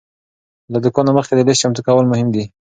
له 0.73 0.77
دوکانه 0.83 1.11
مخکې 1.17 1.33
د 1.35 1.41
لیست 1.47 1.61
چمتو 1.63 1.85
کول 1.87 2.05
مهم 2.11 2.27
دی. 2.35 2.43